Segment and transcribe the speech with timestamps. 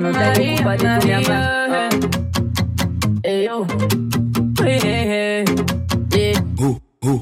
[0.00, 1.88] não tenho culpa de tu me amar.
[3.22, 3.66] Eu,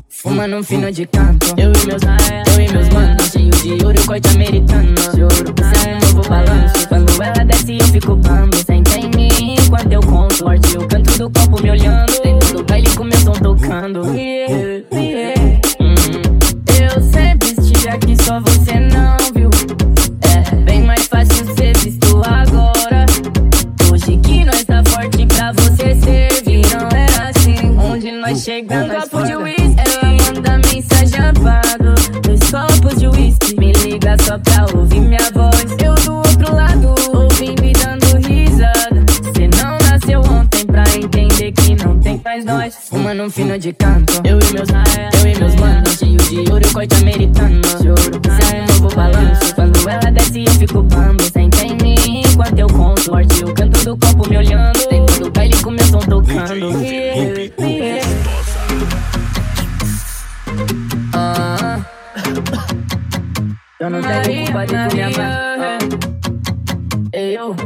[0.09, 1.47] Fumando um fino de canto.
[1.59, 4.95] Eu e meus eu e meus manos Cheio de ouro, corte americano.
[5.17, 6.89] Juro, você é um novo balanço.
[6.89, 11.19] Quando ela desce eu fico bambo Senta em mim enquanto eu conto Forte o canto
[11.19, 12.23] do copo me olhando.
[12.23, 14.15] Dentro do baile com meu som tocando.
[14.15, 14.92] Yeah.
[34.21, 35.71] Só pra ouvir minha voz.
[35.83, 39.05] Eu do outro lado, ouvindo e dando risada.
[39.35, 42.75] Cê não nasceu ontem pra entender que não tem mais nós.
[42.89, 45.99] Fumando um fino de canto, eu e meus eu e meus manos.
[45.99, 47.61] Cheio de ouro, corte americano.
[47.83, 49.55] Juro, cê é um novo balanço.
[49.55, 51.23] Quando ela desce, eu fico bambo.
[51.23, 53.03] Senta em mim enquanto eu conto.
[53.03, 54.79] Forte o canto do copo me olhando.
[54.91, 56.83] Dentro do baile com meu som tocando.
[56.83, 58.03] Yeah, yeah.
[63.83, 65.79] Eu não tenho culpa de tu me amar.
[67.13, 67.57] Eu,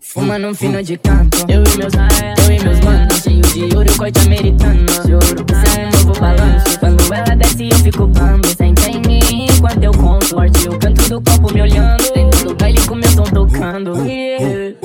[0.00, 1.38] Fumando um fino de canto.
[1.48, 4.86] Eu e meus eu e meus manos Cheio de ouro, corte americano.
[5.04, 6.78] Juro, você é um novo balanço.
[6.78, 8.46] Quando ela desce eu fico bambo.
[8.46, 10.26] Senta em mim enquanto eu conto.
[10.26, 12.14] Forte o canto do copo me olhando.
[12.14, 14.06] Dentro do baile com meu som tocando.
[14.06, 14.81] yeah.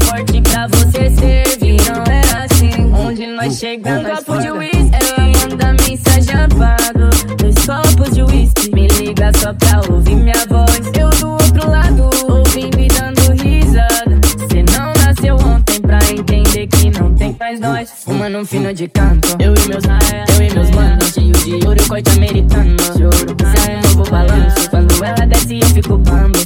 [0.00, 2.92] Forte pra você servir Não é assim.
[2.92, 8.70] Onde nós chegamos, um copo de whisky Ela manda mensagem apago Dois copos de whisky
[8.74, 10.86] Me liga só pra ouvir minha voz.
[10.98, 14.20] Eu do outro lado Ouvindo e dando risada.
[14.50, 17.90] Cê não nasceu ontem pra entender que não tem mais nós.
[18.04, 19.36] Fumando um fino de canto.
[19.38, 21.12] Eu e meus eu e meus manos.
[21.12, 22.76] Cheio de ouro, corte americano.
[22.98, 23.76] Juro, cê é.
[23.76, 24.70] Um novo balanço.
[24.70, 26.36] Quando ela desce eu fico bambo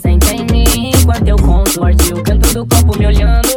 [2.91, 3.50] corpo me olhando.